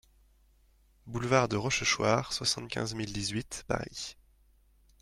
[1.05, 4.17] Boulevard de Rochechouart, soixante-quinze mille dix-huit Paris